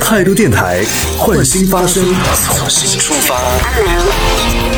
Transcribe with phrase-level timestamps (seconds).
[0.00, 0.82] 态度电台，
[1.18, 4.77] 换新发声，从新出发。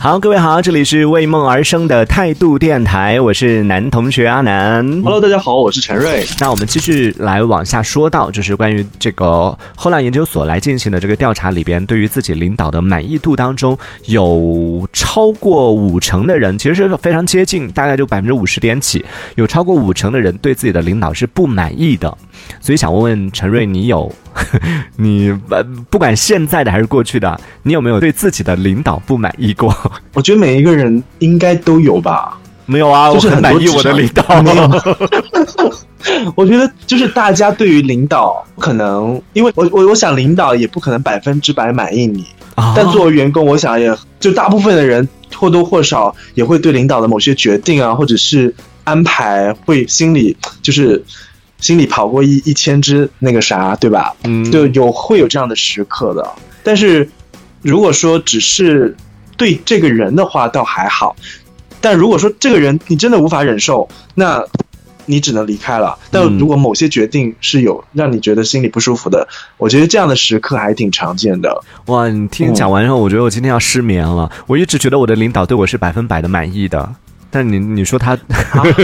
[0.00, 5.02] 好，各位好，这里是为梦而生的态度电台，我是男同学阿南。
[5.02, 6.24] Hello，大家好，我是陈瑞。
[6.38, 19.04] 那我们继续来往下说到，就是关于这个后来研究所来进行的这个调查里边，对于自己领导的满意度当中，有超过五成的人，其实是非常接近，大概就百分之五十点几，
[19.34, 22.16] 有超过五成的人对自己的领导是不满意的。
[22.60, 24.10] 所以想问问陈瑞，你有
[24.96, 29.74] 你呃不管现在的还是过去的，你有没有对自己的领导不满意过？
[30.14, 32.38] 我觉得每一个人应该都有吧。
[32.66, 34.42] 没有啊，就是我很满意我的领导。
[34.42, 34.70] 没有
[36.36, 42.26] 我觉得就是大家对于领导，可能因为我我我想领导也不可能百分之百满意你，
[42.56, 48.54] 啊但作为员工，我想也就大部分的人或多或少也会对领导的某些决定啊，或者是
[48.84, 51.02] 安排，会心里就是
[51.60, 54.14] 心里跑过一一千只那个啥，对吧？
[54.24, 56.32] 嗯就有会有这样的时刻的。
[56.62, 57.08] 但是
[57.62, 58.96] 如果说只是
[59.36, 61.16] 对这个人的话，倒还好。
[61.80, 64.44] 但如果说这个人你真的无法忍受，那
[65.06, 65.98] 你只能离开了。
[66.10, 71.62] 但嗯如果某些决定是有让你觉得心里不舒服的，我觉得这样的时刻还挺常见的。
[71.86, 74.30] 哇，你听你讲完之后，我觉得我今天要失眠了。
[74.46, 76.94] 我一直觉得我的领导对我是百分百的满意的，
[77.30, 78.16] 但你你说他，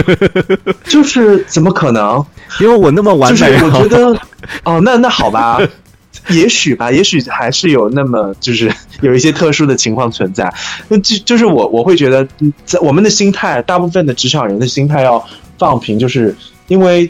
[0.85, 2.23] 就是怎么可能？
[2.59, 4.19] 因为我那么完就是美啊，我觉得，
[4.63, 5.59] 哦，那那好吧，
[6.29, 10.53] 也许吧，也许还是有那么就是有一些特殊的情况存在。
[10.87, 15.25] 那就就是我我会觉得，嗯在我们的心态，大部分的职场人的心态要
[15.57, 16.35] 放平，就是
[16.67, 17.09] 因为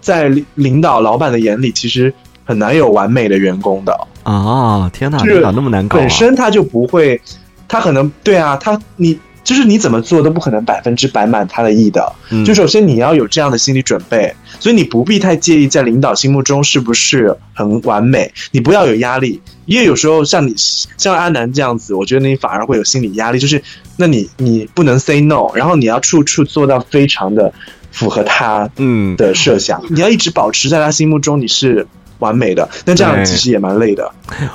[0.00, 2.12] 在领领导老板的眼里，其实
[2.44, 4.08] 很难有完美的员工的。
[4.24, 4.88] 啊！
[4.92, 7.20] 天哪，就是领导那么难搞、啊，本身他就不会，
[7.68, 12.12] 他可能对啊，他你就是你怎么做都不可能百分之百满他的意的。
[12.30, 23.62] 嗯就首先你要有这样的心理准备，所以你不必太介意在领导心目中是不是很完美，你不要有压力，因为有时候像你像阿南这样子，我觉得你反而会有心理压力，就是
[23.96, 27.52] 那你你不能 say no，然后你要处处做到非常的
[27.90, 31.86] 符合他嗯，的设想，你要一直保持在他心目中你是
[32.18, 34.10] 完美的，那这样其实也蛮累的。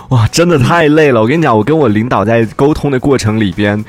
[0.10, 1.22] 哇，真的太累了。
[1.22, 3.84] 我跟你讲，我跟我领导在沟通的过程里边，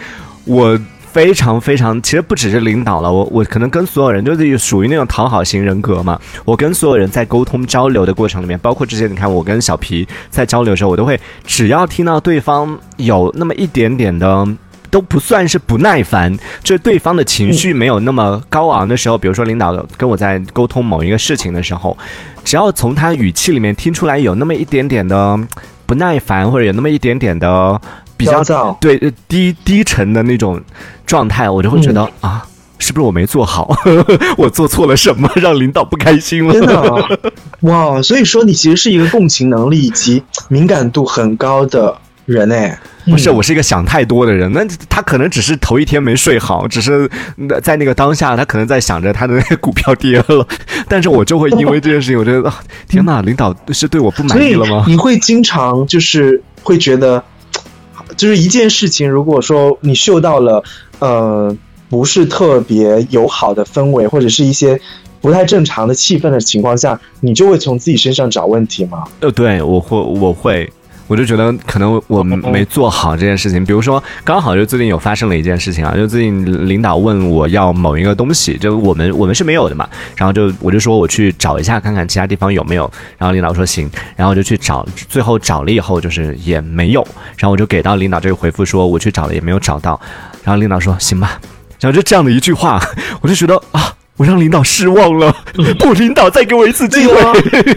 [0.49, 0.81] 我。
[1.11, 6.21] 非常非常，其实不只是领导了，我我可能跟所有人就是属于那种讨好型人格嘛。
[6.45, 14.47] 我跟所有人在沟通交流的过程里面，包括之前你看我跟小皮在交流的时候，我都会只要听到对方有那么一点点的。
[14.91, 21.97] 都不算是不耐烦，就对方的情绪没有那么高昂的时候，比如说领导跟我在沟通某一个事情的时候，
[22.43, 25.39] 只要从他语气里面听出来有那么一点点的
[25.85, 27.79] 不耐烦，或者有那么一点点的
[28.19, 28.43] 比较
[28.79, 30.61] 对呃低低沉的那种
[31.07, 32.45] 状态，我就会觉得、啊，
[32.79, 33.75] 是不是我没做好，
[34.37, 36.53] 我做错了什么，让领导不开心了？
[36.53, 37.09] 真的啊，
[37.63, 38.03] 哇！
[38.03, 41.97] 所以说你其实是一个共情能力以及敏感度很高的
[42.27, 42.79] 人哎。
[43.07, 44.53] 不是，我是一个想太多的人。
[44.53, 47.11] 那他可能只是头一天没睡好，只是
[47.63, 50.47] 在那个当下，他可能在想着他的那 个股票跌了，
[50.87, 54.85] 但是我就会因为这件事情，我觉得、啊天哪，领导是对我不满意了吗？
[54.87, 57.25] 你会经常就是会觉得，
[58.19, 60.63] 就是一件事情，如果说你嗅到了
[60.99, 61.57] 呃
[61.89, 64.79] 不是特别友好的氛围，或者是一些
[65.23, 69.05] 不太正常的气氛的情况下，你就会从自己身上找问题吗？
[69.21, 70.71] 呃，对，我会，我会。
[71.09, 87.03] 我就觉得可能我没做好这件事情，比如说刚好就最近有发生了一件事情啊，就最近领导问我要某一个东西，就我们我们是没有的嘛，然后就我就说我去找一下看看其他地方有没有，然后领导说行，然后我就去找，最后找了以后就是也没有，
[87.37, 90.01] 然后我就给到领导这个回复说我去找了也没有找到，
[90.45, 91.41] 然后领导说行吧，
[91.81, 92.79] 然后就这样的一句话，
[93.23, 93.95] 我就觉得啊。
[94.19, 95.33] 我让领导失望了，
[95.79, 97.15] 不，领导再给我一次机会。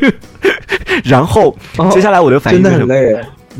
[1.03, 1.55] 然后
[1.91, 2.85] 接下来我的反应就是。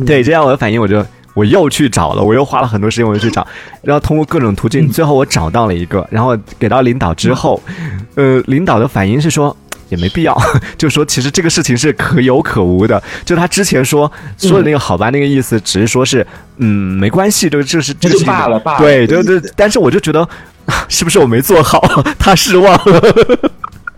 [0.05, 3.45] 对，接下来我的反应我就我又去找了，我又花了很多时间我又去找，
[3.81, 7.61] 然后通过各种途径，最后我找到了一个，然后给到领导之后，
[8.15, 9.55] 呃，领导的反应是说。
[9.89, 10.33] 也没必要，
[10.79, 13.03] 就说其实这个事情是可有可无的。
[13.25, 16.25] 就他之前说说的那个好吧，那个意思只是说是
[16.59, 20.25] 嗯没关系，就就是这个就事情罢了罢了对对对，但是我就觉得
[20.87, 21.81] 是不是我没做好，
[22.17, 23.01] 他失望了。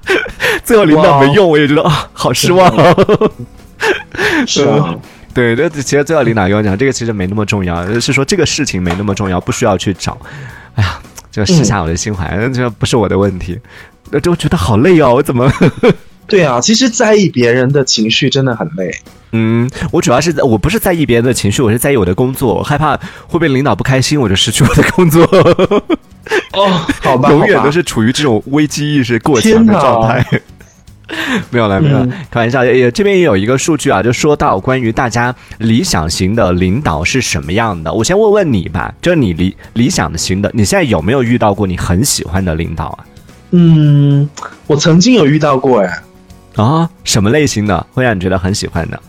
[0.63, 2.71] 最后领导没用，我也觉得啊好失望。
[4.47, 4.95] 是啊，
[5.33, 10.17] 对，这其实最后领导跟我讲，这个其实没那么重要，是说这个事情没那么重要，不需要去找。
[10.75, 10.99] 哎呀，
[11.31, 13.59] 这个试下我的心怀，这不是我的问题，
[14.11, 15.51] 那就觉得好累哦，我怎么？
[16.27, 18.95] 对啊，其实在意别人的情绪真的很累。
[19.33, 22.97] 嗯，我主要是我不是在意别人的情绪，我是在意我的工作，我害怕
[23.27, 25.27] 会被领导不开心，我就失去我的工作。
[26.53, 26.67] 哦，
[27.01, 30.25] 好吧，永远都是处于这种危机意识过强的状态。
[31.51, 32.63] 没有了，没有了嗯，开玩笑。
[32.63, 37.93] 也这边也有一个数据啊，就说到关于大家理想型的领导是什么样的。
[37.93, 42.99] 我先问问你吧，就是你理理想型的，你现在有没有遇到过你很喜欢的领导啊？
[43.51, 44.27] 嗯，
[44.65, 46.03] 我曾经有遇到过哎。
[46.55, 48.99] 啊，什么类型的会让你觉得很喜欢的？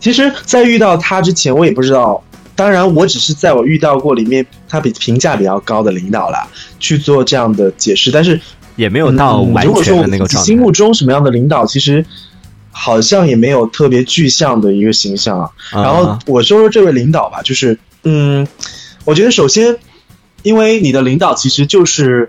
[0.00, 2.22] 其实，在遇到他之前，我也不知道。
[2.56, 6.46] 当然，我只是在我遇到过里面他比评价比较高的领导啦，
[6.78, 8.10] 去做这样的解释。
[8.10, 8.40] 但是
[8.76, 10.46] 也没有到嗯完全我自己的那个状态。
[10.46, 12.04] 心目中什么样的领导，其实
[12.70, 15.50] 好像也没有特别具象的一个形象啊。
[15.72, 18.46] 啊然后我说说这位领导吧，就是嗯，
[19.04, 19.76] 我觉得首先，
[20.42, 22.28] 因为你的领导其实就是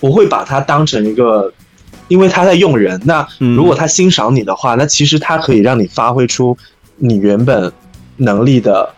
[0.00, 1.52] 我会把他当成一个，
[2.08, 3.00] 因为他在用人。
[3.04, 6.56] 那嗯如果他欣赏你的话，那其实他可以让你发挥出
[6.96, 7.72] 你原本
[8.16, 8.94] 能力的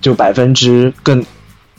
[0.00, 1.24] 就百分之更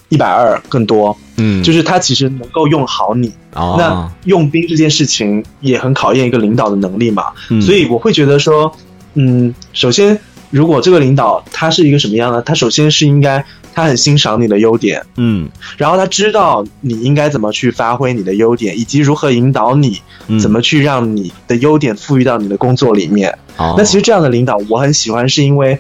[0.10, 1.18] 一百二更多。
[1.38, 3.32] 嗯，就是他其实能够用好你。
[3.54, 8.72] 哦，那用兵这件事情也很考验一个领导的能力嘛，嗯所以我会觉得说，
[9.16, 10.18] 嗯，首先，
[10.52, 12.42] 如果这个领导他是一个什么样呢？
[12.44, 23.38] 他首先是应该他很欣赏你的优点，嗯然后他知道你应该怎么去发挥你的优点，以及如何引导你，嗯怎么去让你的优点赋予到你的工作里面。
[23.58, 25.78] 哦那其实这样的领导我很喜欢，是因为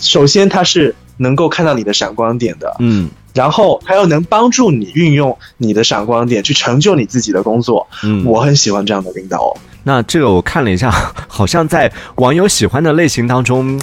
[0.00, 7.86] 首先他是能够看到你的闪光点的，嗯然后他又能帮助你运用你的闪光点去成就你自己的工作。
[8.02, 9.52] 嗯，我很喜欢这样的领导哦。
[9.82, 10.90] 那这个我看了一下，
[11.28, 13.78] 好像在网友喜欢的类型当中，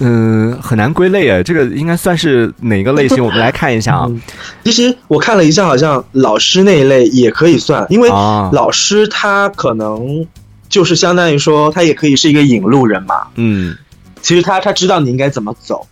[0.00, 1.40] 嗯、很难归类诶。
[1.44, 3.24] 这个应该算是哪个类型？
[3.24, 4.06] 我们来看一下啊。
[4.10, 4.20] 嗯
[4.64, 10.26] 其实我看了一下，好像老师那一类也可以算，因为啊老师他可能
[10.68, 13.28] 就是相当于说，他也可以是一个引路人嘛。
[13.36, 13.76] 嗯
[14.20, 15.86] 其实他他知道你应该怎么走，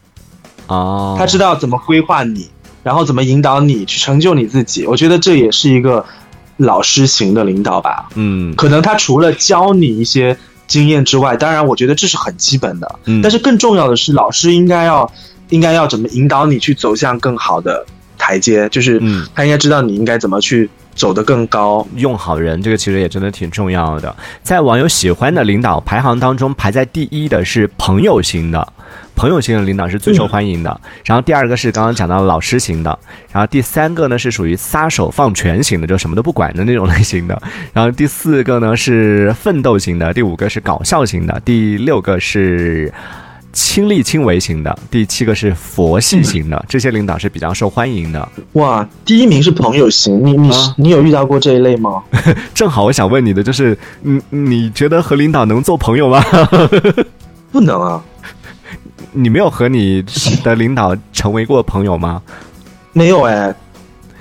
[0.66, 2.48] 哦，他知道怎么规划你，
[2.82, 4.86] 然后怎么引导你去成就你自己。
[4.86, 6.04] 我觉得这也是一个
[6.56, 8.08] 老师型的领导吧。
[8.14, 12.98] 嗯可能他除了教你一些经验之外，当然我觉得这是很基本的。
[13.04, 15.10] 嗯但是更重要的是，老师应该要
[15.50, 17.84] 应该要怎么引导你去走向更好的
[18.16, 21.86] 台阶，就是嗯他应该知道你应该怎么去走得更高。
[21.96, 24.14] 用好人，这个其实也真的挺重要的。
[24.42, 28.72] 在网友喜欢的领导排行当中，排在第一的是朋友型的，
[29.14, 30.80] 朋友型的领导是最受欢迎的。
[31.04, 32.98] 然后第二个是刚刚讲到老师型的，
[33.32, 37.40] 然后第三个呢是属于撒手放权型的，就什么都不管的那种类型的。
[37.72, 42.92] 然后第四个呢是奋斗型的，第五个是搞笑型的，第六个是。
[43.56, 48.28] 亲力亲为型的，第七个是佛系型的，这些领导是比较受欢迎的。
[48.54, 52.02] 哇，第一名是朋友型，你你、啊你有遇到过这一类吗？
[52.52, 56.20] 正好我想问你的就是，你，你觉得和领导能做朋友吗？
[57.52, 58.02] 不能啊，
[59.14, 60.04] 你没有和你
[60.42, 62.20] 的领导成为过朋友吗？
[62.92, 63.54] 没有哎，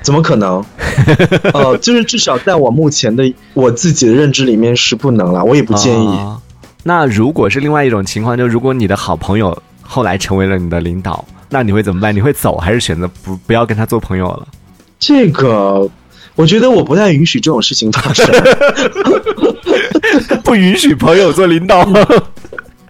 [0.02, 0.64] 怎么可能？
[1.54, 6.18] 呃，就是至少在我目前的我自己的认知里面是不能了，我也不建议。
[6.18, 6.40] 啊
[6.86, 12.14] 那如果是另外一种情况，就如果你的好朋友后来成为了你的领导，那你会怎么办？
[12.14, 14.48] 你会走还是选择不不要跟他做朋友了？
[15.00, 15.90] 这个，
[16.36, 18.26] 我觉得我不太允许这种事情发生。
[20.44, 21.88] 不允许朋友做领导，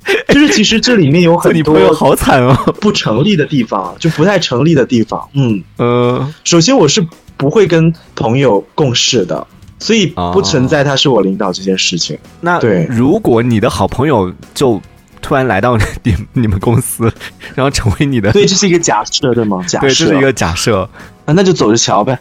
[0.27, 2.55] 就是其实这里面有很多好惨哦。
[2.81, 5.29] 不成立的地方， 就不太成立的地方。
[5.33, 7.05] 嗯，嗯、首先我是
[7.37, 9.45] 不会跟朋友共事的，
[9.79, 12.17] 所以不存在他是我领导这件事情。
[12.41, 14.81] 那对如果你的好朋友就
[15.21, 17.11] 突然来到你 你们公司，
[17.55, 19.63] 然后成为你的，对，这是一个假设，对吗？
[19.67, 20.89] 假设，对，这是一个假设。
[21.25, 22.19] 啊，那就走着瞧呗。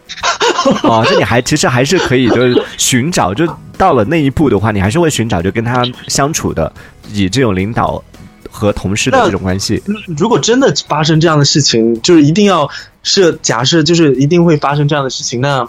[0.84, 3.44] 哦，这你还其实还是可以，就是寻找，就
[3.82, 6.72] 到了那一步的话，你还是会寻找就跟他相处的，
[7.12, 8.00] 以这种领导
[8.48, 9.82] 和同事的这种关系。
[10.16, 12.70] 如果真的发生这样的事情，就是一定要
[13.02, 15.68] 设假设，就是一定会发生这样的事情，那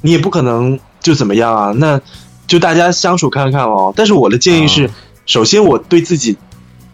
[0.00, 1.72] 你也不可能就怎么样啊？
[1.76, 2.00] 那
[2.46, 3.92] 就大家相处看看哦。
[3.94, 4.94] 但是我的建议是，啊
[5.26, 6.38] 首先我对自己，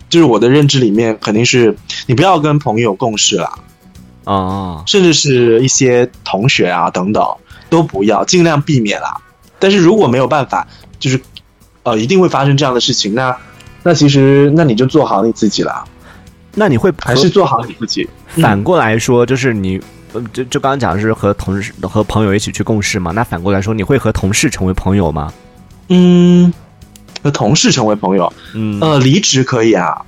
[0.08, 1.76] 就是我的认知里面肯定是
[2.06, 3.52] 你不要跟朋友共事啦，
[4.24, 7.24] 啊，甚至是一些同学啊等等
[7.68, 9.16] 都不要，尽量避免啦。
[9.60, 10.66] 但是如果没有办法，
[10.98, 11.20] 就是
[11.84, 13.36] 呃一定会发生这样的事情，那
[13.84, 15.84] 那其实那你就做好你自己了，
[16.56, 18.08] 那你会还是做好你自己。
[18.40, 19.80] 反过来说，就是你。
[20.12, 25.32] 呃就就刚刚讲的是和同事和朋友一起去共事嘛，那反过来说，你会和同事成为朋友吗？
[25.86, 26.52] 嗯，
[27.22, 30.02] 和同事成为朋友，嗯，呃，离职可以啊，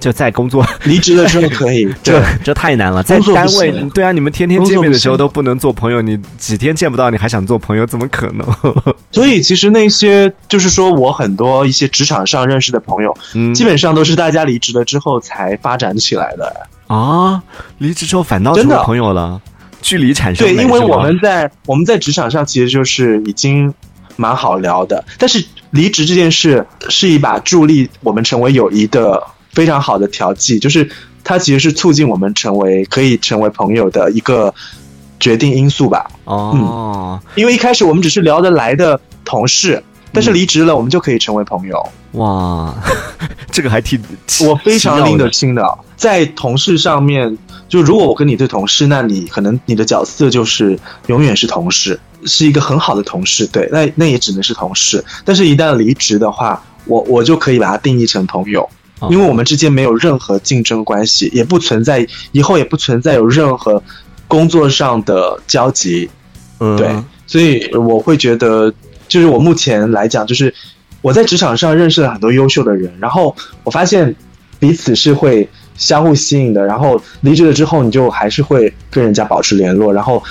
[0.00, 1.92] 就在工作，离职的时候可以。
[2.02, 8.46] 这，这太难了，在单位，对啊，你们天天见面的时候都不能做朋友，你几天见不到，你还想做朋友，怎么可能？
[9.10, 13.52] 所以其实那些就是说我很多一些职场上认识的朋友，嗯。
[13.54, 16.68] 基本上都是大家离职了之后才发展起来的。
[16.86, 17.42] 啊，
[17.78, 19.40] 离职之后反倒成为朋友了，
[19.82, 23.74] 距离产生对，因为我们在我们在职场上其实就是已经
[24.16, 29.22] 蛮好聊的，但是离职这件事是一把助力我们成为友谊的
[29.58, 30.88] 非常好的调剂，就是
[31.24, 34.54] 它其实是促进我们成为可以成为朋友的一个
[35.18, 36.08] 决定因素吧。
[36.26, 41.84] 哦，因为一开始我们只是聊得来的同事，但是离职了，我们就可以成为朋友。
[42.12, 42.72] 哇，
[43.50, 44.00] 这个还挺
[44.46, 47.36] 我非常拎得清的，在同事上面，
[47.68, 55.04] 就如果我跟你对同事，那你可能你的角色就是永远是同事，是一个很好的同事，对，那那也只能是同事。
[55.24, 58.68] 但是，一旦离职的话，我我就可以把它定义成朋友，哦
[59.10, 63.82] 因为我们之间没有任何竞争关系，也不存在以后也不存在有任何
[64.26, 66.10] 工作上的交集，
[66.58, 66.88] 嗯对，
[67.26, 68.72] 所以我会觉得，
[69.06, 70.52] 就是我目前来讲，就是
[71.00, 74.14] 我在职场上认识了很多优秀的人，然后我发现
[74.58, 80.22] 彼此是会相互吸引的，然后离职了之后，你就还是会跟人家保持联络，然后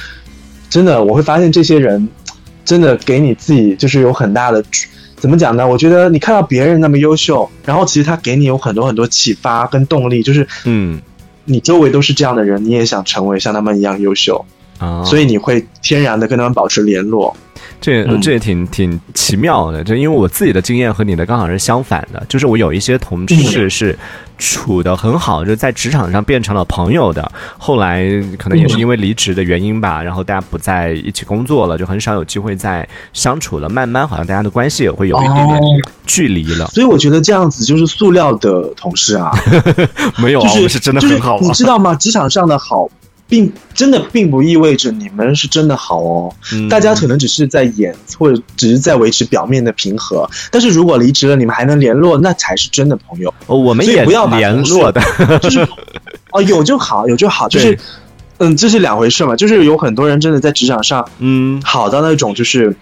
[0.70, 2.08] 真的我会发现这些人
[2.66, 4.62] 真的给你自己就是有很大的。
[5.18, 5.68] 怎么讲呢？
[5.68, 11.02] 我觉得你看到别人那么优秀，然后其实他给你有很多很多启发跟动力，就是嗯
[11.46, 14.46] 你周围都是这样的人，你也想成为像他们一样优秀，
[14.78, 17.36] 啊，所以你会天然的跟他们保持联络。
[17.80, 23.98] 这嗯这也挺挺奇妙的，就因为我自己的经验和你的刚好是相反的，就是我有一些同嗯事是
[24.38, 28.06] 处的很好，就是在职场上变成了朋友的，后来
[28.38, 35.60] 可能也是因为离职的原因吧，然后大家不在一起工作了，就很少有机会再相处了，慢慢好像大家的关系也会有一点点
[36.06, 36.68] 距离了。
[36.68, 39.32] 所以我觉得这样子就是塑料的同事啊，
[40.18, 41.54] 没有啊，就是我们是真的很好啊就是你。
[41.54, 41.96] 知道吗？
[41.96, 42.88] 职场上的好，
[43.28, 46.34] 并真的并不意味着你们是真的好哦。
[46.54, 50.30] 嗯大家可能只是在演，或者只是在维持表面的平和。
[50.52, 53.34] 但是如果离职了，你们还能联络，那才是真的朋友。
[53.46, 55.02] 哦我们也不要联络的，
[55.40, 55.68] 就是
[56.32, 57.78] 哦，有就好，有就好，就是
[58.38, 59.36] 嗯，这是两回事嘛。
[59.36, 62.76] 就是有很多人真的在职场上嗯好到那种就是。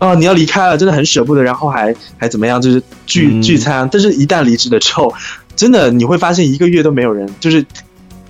[0.00, 3.88] 哦，你要离开了，真的很舍不得，然后还还怎么样，就是聚、嗯聚餐。
[3.90, 5.14] 但是，一旦离职了之后，
[5.56, 7.64] 真的你会发现一个月都没有人，就是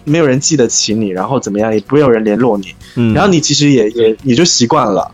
[0.04, 5.10] 没有人记得起你，然后怎么样，也不会有人联络你，嗯，然后你其实也也也就习惯了。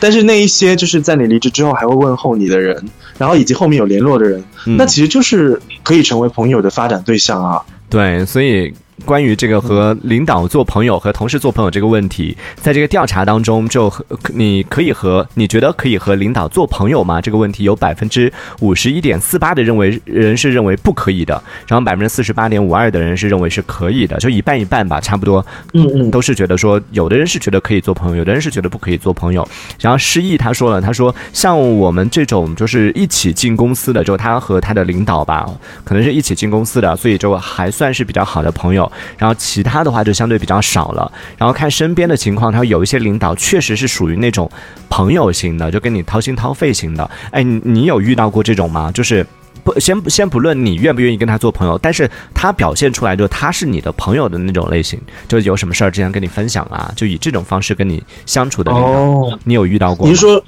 [0.00, 2.76] 但是那一些就是在你离职之后还会问候你的人，
[3.18, 7.62] 然后以及后面有联络的人，嗯那其实就是可以成为朋友的发展对象啊。
[7.88, 8.74] 对，所以
[9.04, 17.20] 关于这个和领导做朋友、和同事做朋友这个问题，在这个调查当中，就和你可以和你觉得可以和领导做朋友吗？
[17.20, 25.44] 这个问题有百分之五十一点四八的认为人是认为不可以的，然后百分之四十八点五二的人是认为是可以的，就一半一半吧，差不多。
[25.74, 29.46] 嗯嗯，都是觉得说，有的人是觉得可以做朋友，有的人是觉得不可以做朋友。
[29.78, 35.46] 然后失忆他说了，他说像我们这种就是一起进公司的，就他和他的领导吧，
[35.84, 38.85] 可能是一起进公司的，所以就还算是比较好的朋友。
[39.18, 41.10] 然后其他的话就相对比较少了。
[41.36, 44.50] 然后看身边的情况，他说有一些领导确实是属于那种
[44.88, 47.10] 朋友型的，就跟你掏心掏肺型的。
[47.30, 48.90] 哎，你你有遇到过这种吗？
[48.92, 49.26] 就是。
[49.64, 60.10] 不，先不先不论你愿不愿意跟他做朋友，但是他表现出来就他是你的朋友的那种类型，就有什么事儿之前跟你分享啊，就以这种方式跟你相处的领导，哦，你有遇到过吗？
[60.10, 60.40] 你说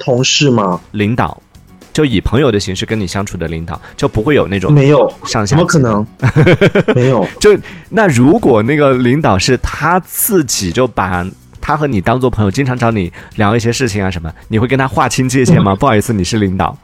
[0.00, 0.80] 同事吗？
[0.90, 1.40] 领导，
[1.96, 6.06] 就以朋友的形式跟你相处的领导，就不会有那种没有，上下怎么可能？
[6.94, 7.26] 没有。
[7.40, 7.56] 就
[7.88, 11.26] 那如果那个领导是他自己就把
[11.58, 15.74] 他和你当做朋友，经常找你聊一些事情啊什么，你会跟他划清界限吗？
[15.74, 16.76] 不好意思，你是领导。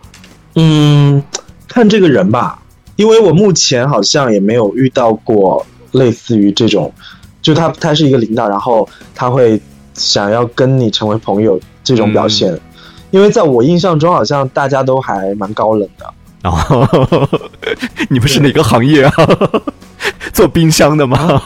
[0.55, 1.23] 嗯，
[1.69, 2.63] 看这个人吧，
[2.97, 6.91] 因为我目前好像也没有遇到过类似于这种，
[7.43, 9.61] 就他他是一个领导，然后他会
[9.93, 12.59] 想要跟你成为朋友这种表现。
[13.13, 16.13] 因为在我印象中，好像大家都还蛮高冷的。
[16.43, 17.29] 哦，
[18.11, 19.13] 你们是哪个行业啊？
[20.35, 21.41] 做冰箱的吗？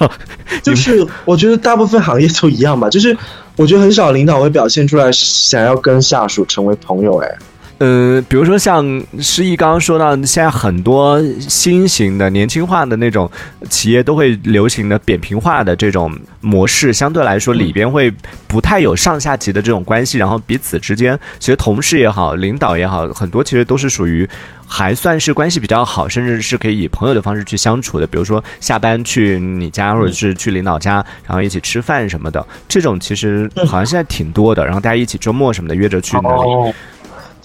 [0.62, 3.14] 就是我觉得大部分行业都一样吧，就是
[3.56, 7.18] 我觉得很少领导会表现出来想要跟下属成为朋友。
[7.18, 7.36] 哎，
[7.78, 8.82] 呃，比如说像
[9.20, 13.30] 诗意刚刚说到，现在很多新型的、年轻化的那种
[13.68, 18.10] 企业都会流行的扁平化的这种模式，相对来说里边会
[18.46, 24.26] 不太有上下级的这种关系，然后彼此之间，其实同事也好，领导也好，很多其实都是属于
[24.66, 28.06] 还算是关系比较好，甚至是可以以朋友的方式去相处的。
[28.06, 34.64] 比如说下班去你家，或者是去领导家，然后一起吃饭什么的，这种其实好像现在挺多的。
[34.64, 36.74] 然后大家一起周末什么的约着去哪里。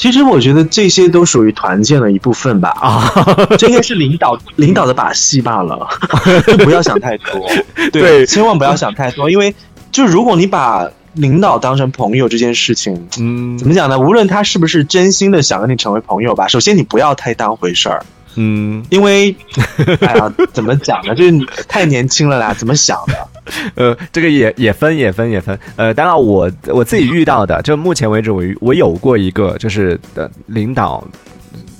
[0.01, 2.69] 哦，其实我觉得这些都属于团建的一部分吧。
[2.81, 3.13] 啊，
[3.57, 5.87] 这应该是领导领导的把戏罢了，
[6.47, 7.47] 就不要想太多。
[7.91, 9.53] 对千万不要想太多，因为
[9.91, 13.99] 就如果你把领导当成朋友这件事情，嗯怎么讲呢？
[13.99, 18.03] 无论他是不是真心的想跟你成为朋友吧，首先你不要太当回事儿，
[18.35, 19.35] 嗯，因为，
[20.01, 21.13] 哎呀，怎么讲呢？
[21.13, 23.27] 就是你太年轻了啦，怎么想的？
[23.75, 25.57] 呃，这个也也分也分也分。
[25.75, 31.05] 呃，当然我我自己遇到的，就目前为止我我有过一个就是的领导。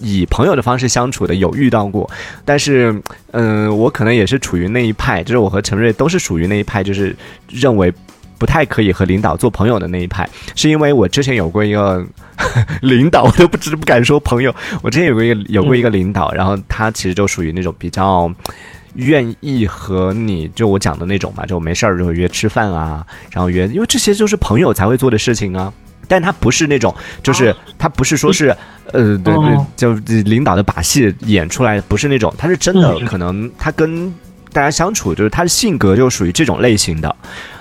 [0.04, 2.10] 以朋友的方式相处的有遇到过，
[2.44, 2.92] 但是，
[3.34, 7.16] 嗯，我可能也是处于那一派，就是我和陈瑞都是属于那一派，就是
[7.48, 7.94] 认为
[8.40, 12.04] 不太可以和领导做朋友的那一派，是因为我之前有过一个
[12.82, 14.52] 领导，我都不知不敢说朋友，
[14.82, 18.28] 我之前有过一个有过一个领导，然后他其实就属于那种比较
[18.96, 25.72] 愿意和你就我讲的那种嘛，就没事儿就约吃饭啊，然后约，因为这些就是朋友才会做的事情啊。
[26.08, 26.94] 但他不是那种，
[27.24, 28.50] 就是他不是说是，
[28.92, 29.94] 呃，对对，就
[30.24, 34.14] 领导的把戏演出来，不是那种，他是真的，可能他跟
[34.52, 37.16] 大家相处，就是他的性格就属于这种类型的。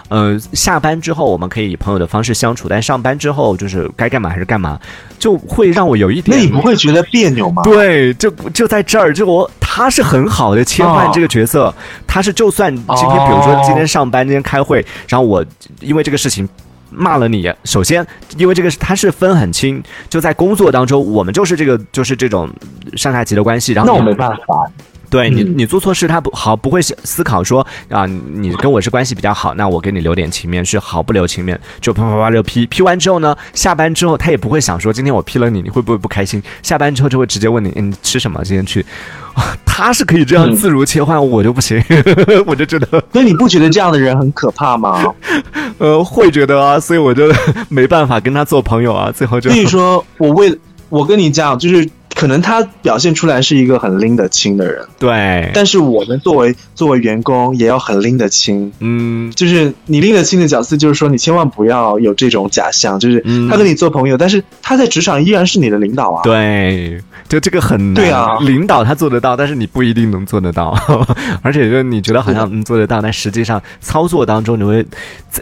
[0.09, 4.81] 呃，下班之后我们可以以朋友的方式相处，但上班之后就是该干嘛还是干嘛，
[5.17, 6.37] 就会让我有一点。
[6.37, 7.63] 那你不会觉得别扭吗？
[7.63, 11.73] 对，就就在这儿，就我他是很好的切换这个角色，
[12.05, 15.45] 他是就算今天比如说今天上班今天开会，然后我
[15.81, 16.49] 因为这个事情。
[16.93, 18.05] 骂了你，首先，
[18.37, 22.50] 因为这个是他是分很清，就在工作当中，我们就是这个就是这种
[22.97, 23.73] 上下级的关系。
[23.73, 24.69] 然后那我没办法，
[25.11, 36.43] 对你你做错事，他不好不会思考说啊，你跟我是关系比较好，那我给你留点情面，是毫不留情面，就啪啪啪就批批完之后呢，下班之后他也不会想说今天我批了你，你会不会不开心？
[36.62, 38.40] 下班之后就会直接问你，你吃什么？
[38.45, 38.87] 今天去。
[39.64, 41.83] 他是可以这样自如切换，我就不行，
[42.47, 43.02] 我就觉得。
[43.12, 45.02] 那你不觉得这样的人很可怕吗？
[45.79, 47.33] 呃，会觉得啊，所以我就
[47.69, 49.11] 没办法跟他做朋友啊。
[49.11, 51.88] 最后就所以说我为我跟你讲，就是
[52.21, 55.50] 可能他表现出来是一个很拎得清的人，对。
[55.55, 58.71] 但是我们作为作为员工，也要很拎得清。
[58.81, 66.23] 嗯，就是你拎得清的角色，就是说你千万不要有这种假象，就是他跟你做朋友，但是他在职场依然是你的领导啊。
[66.23, 67.00] 对。
[67.29, 70.77] 就这个很难，对啊，领导他做得到，但是你不一定能做得到，
[71.43, 74.85] 而且就你觉得好像能做得到，但实际上操作当中你会，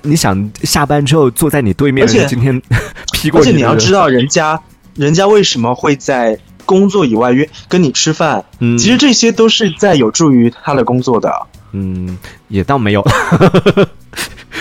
[0.03, 2.61] 你想下班之后坐在你对面，而且今天
[3.15, 4.61] 批过，而且你要知道人家，
[4.97, 8.45] 人家为什么会在工作以外约跟你吃饭？
[8.59, 11.33] 嗯，其实这些都是在有助于他的工作的。
[11.73, 13.03] 嗯，也倒没有。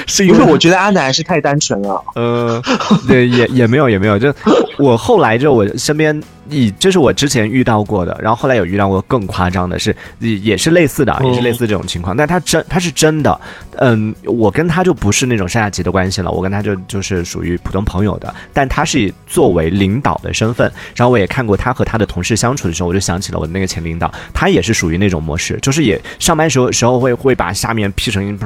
[0.05, 2.01] 是因为我觉得阿南是太单纯了。
[2.15, 2.61] 呃，
[3.09, 4.17] 对，也也没有，也没有。
[4.17, 4.33] 就
[4.77, 6.23] 我后来就我身边。
[6.49, 12.15] 以这是我之前遇到过的，然后后来有遇到过更夸张的，是也也是类似的，也是类似这种情况。
[12.15, 13.37] 但他真他是真的，
[13.77, 18.33] 嗯，我跟他就不是那种上下级的关系了，我跟他就就是属于普通朋友的。
[18.53, 28.37] 但他是以作为领导的身份，然后我也看过他和他的同事相处的时候，我就想起了我的那个前领导，他也是属于那种模式，就是也上班时候时候会会把下面劈成一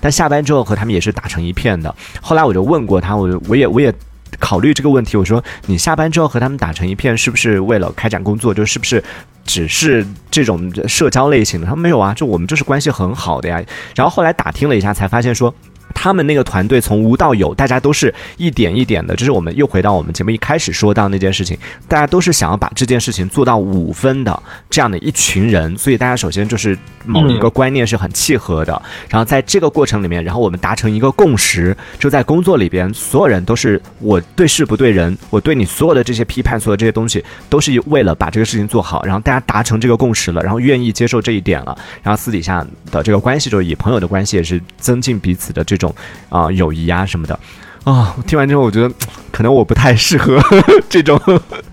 [0.00, 1.94] 但下班之后和他们也是打成一片的。
[2.20, 3.92] 后来我就问过他，我我也我也。
[4.40, 8.52] 考虑这个问题，我说你下班之后和他们打成一片，是不是为了开展工作？
[8.52, 9.02] 就是不是
[9.44, 11.66] 只是这种社交类型的？
[11.66, 13.62] 他说没有啊，就我们就是关系很好的呀。
[13.94, 15.54] 然后后来打听了一下，才发现说。
[15.94, 21.56] 他们那个团队从无到有，大家都是一点一点的，就是我们又回到我们节目一开始说到那件事情，
[21.88, 26.76] 大家都是想要把这件事情做到五分的这样的一群人，所以大家首先就是
[27.06, 45.83] 某一个观念是很契合的，然后在这个过程里面，然后我们达成一个共识，就在工作里边，所有人都是我对事不对人，我对你所有的这些批判，所有这些东西都是为了把这个事情做好，然后大家达成这个共识了，然后愿意接受这一点了，然后私底下的这个关系就以朋友的关系也是增进彼此的这种。
[45.84, 45.94] 种
[46.28, 47.38] 啊，友谊啊什么的
[47.84, 48.92] 啊，听完之后我觉得
[49.30, 50.40] 可能我不太适合
[50.88, 51.20] 这种，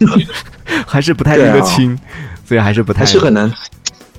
[0.85, 1.97] 还是不太拎得清，
[2.45, 3.51] 所以还是不太，还是很难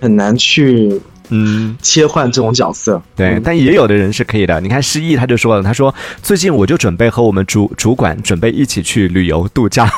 [0.00, 3.00] 很难去嗯切换这种角色。
[3.14, 4.60] 对，但也有的人是可以的。
[4.60, 9.90] 你看失忆他就说了，他说最近我就准备和我们主主管准备一起去旅游度假。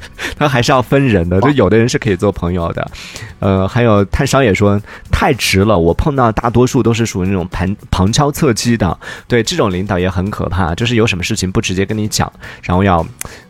[0.36, 2.90] 他还是要分人的，就有的人是可以做朋友的，
[3.38, 12.32] 呃，还有炭烧也说太直了，我碰到大多数都是属于那种旁旁敲侧击的，对这种领导也很可怕，就是有什么事情不直接跟你讲，
[12.62, 13.04] 然后要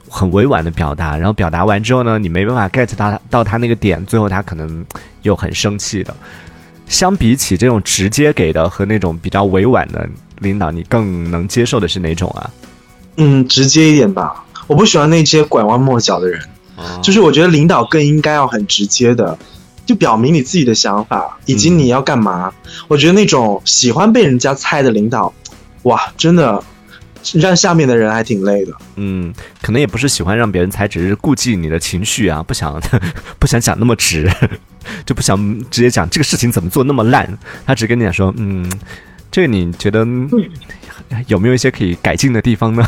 [0.09, 4.85] 很委婉的表达，然后表达完之后呢，你没办法 get 到到他那个点，最后他可能
[5.23, 6.15] 又很生气的。
[6.89, 10.09] 相比起这种直接给的和那种比较委婉的
[10.41, 12.51] 领导，你更能接受的是哪种啊？
[13.17, 14.45] 嗯，直接一点吧。
[14.71, 16.41] 我不喜欢那些拐弯抹角的人，
[17.03, 19.37] 就是我觉得领导更应该要很直接的，
[19.85, 22.53] 就表明你自己的想法以及你要干嘛。
[22.87, 25.35] 我觉得那种喜欢被人家猜的领导，
[25.83, 26.63] 哇，真的
[27.35, 28.73] 让下面的人还挺累的。
[28.95, 32.81] 嗯，可能也不是喜欢让别人猜，只是顾忌你的情绪啊，不想
[33.41, 34.31] 不想讲那么直，
[35.05, 35.37] 就不想
[35.69, 37.37] 直接讲这个事情怎么做那么烂。
[37.67, 38.71] 他只跟你讲说，嗯，
[39.33, 40.07] 这个你觉得
[41.27, 42.87] 有没有一些可以改进的地方呢？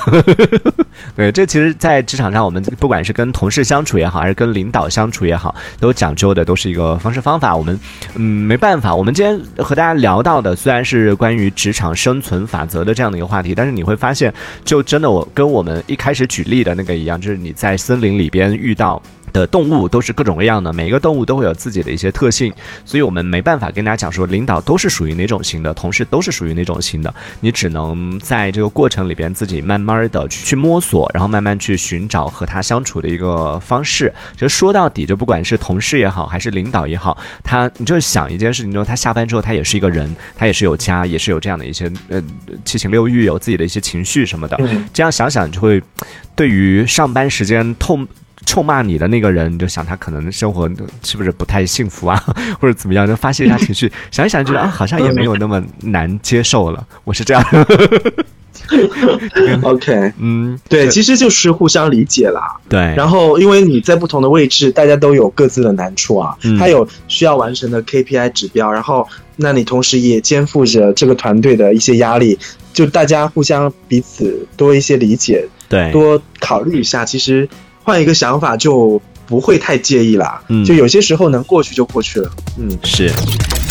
[1.16, 7.54] 对，这其实，在职场上，我们不管是跟同事相处也好，还是跟领导相处也好，都讲究的都是一个方式方法。
[7.54, 7.78] 我们，
[8.14, 14.32] 嗯，没办法，我们今天和大家聊到的虽然是关于职场生存法则的这样的一个话题，但是你会发现，
[14.64, 19.02] 就真的我跟我们一开始举例的那个一样，就是你在森林里边遇到。
[19.32, 22.52] 的动物都是各种各样的，每一个动物都会有自己的一些特性，
[22.84, 34.12] 所以我们没办法跟大家讲说领导都是属于哪种型的，同事都是属于哪种型的，你只能在这个过程里边自己慢慢的去摸索，然后慢慢去寻找和他相处的一个方式。
[34.36, 42.22] 就说到底，就不管是同事也好，还是领导也好，他你就想一件事情，就是他下班之后他也是一个人，他也是有家，也是有这样的一些呃
[42.64, 44.58] 七情六欲，有自己的一些情绪什么的。
[44.92, 45.82] 这样想想就会
[46.34, 48.06] 对于上班时间痛。
[48.44, 50.68] 臭骂你的那个人，你就想他可能生活
[51.02, 52.16] 是不是不太幸福啊，
[52.60, 53.90] 或者怎么样，就发泄一下情绪。
[54.10, 56.86] 想一想，觉得啊，好像也没有那么难接受了。
[57.04, 57.42] 我是这样。
[59.62, 62.56] OK，嗯，对，其实就是互相理解啦。
[62.68, 66.36] 对，然后因为你在不同的位置，大家都有各自的难处啊。
[66.58, 72.38] 他有需要完成的 KPI 指标，然后那你同时也肩负着这个团队的一些压力，
[72.72, 77.48] 就大家互相彼此多一些理解，对，多考虑一下，其实。
[77.82, 83.10] 换一个想法就不会太介意啦，嗯，就有些时候能过去就过去了，嗯，是。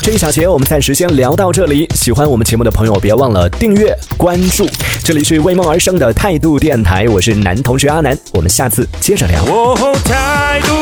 [0.04, 4.68] 这一小节我们暂时先聊到这里，喜欢我们节目的朋友别忘了订阅关注。
[5.04, 9.46] 这里是为梦而生的态度电台，我是男同学阿南，我们下次接着聊。
[10.04, 10.74] 态度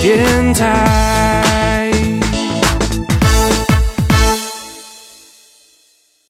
[0.00, 1.35] 电台。